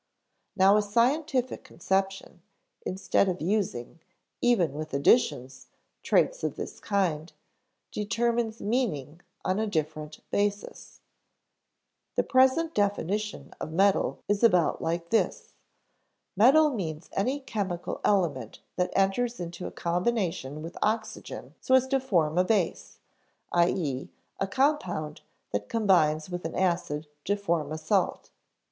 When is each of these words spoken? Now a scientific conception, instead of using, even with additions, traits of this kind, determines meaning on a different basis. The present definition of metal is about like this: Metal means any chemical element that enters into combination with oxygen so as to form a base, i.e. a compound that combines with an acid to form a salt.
Now 0.55 0.77
a 0.77 0.81
scientific 0.81 1.63
conception, 1.63 2.41
instead 2.87 3.29
of 3.29 3.39
using, 3.39 3.99
even 4.41 4.73
with 4.73 4.95
additions, 4.95 5.67
traits 6.01 6.43
of 6.43 6.55
this 6.55 6.79
kind, 6.79 7.31
determines 7.91 8.59
meaning 8.63 9.21
on 9.45 9.59
a 9.59 9.67
different 9.67 10.21
basis. 10.31 11.01
The 12.15 12.23
present 12.23 12.73
definition 12.73 13.53
of 13.61 13.71
metal 13.71 14.17
is 14.27 14.41
about 14.43 14.81
like 14.81 15.11
this: 15.11 15.53
Metal 16.35 16.71
means 16.71 17.07
any 17.13 17.39
chemical 17.39 18.01
element 18.03 18.57
that 18.77 18.89
enters 18.95 19.39
into 19.39 19.69
combination 19.69 20.63
with 20.63 20.79
oxygen 20.81 21.53
so 21.61 21.75
as 21.75 21.85
to 21.89 21.99
form 21.99 22.39
a 22.39 22.43
base, 22.43 22.97
i.e. 23.51 24.09
a 24.39 24.47
compound 24.47 25.21
that 25.51 25.69
combines 25.69 26.27
with 26.31 26.43
an 26.43 26.55
acid 26.55 27.05
to 27.25 27.35
form 27.35 27.71
a 27.71 27.77
salt. 27.77 28.31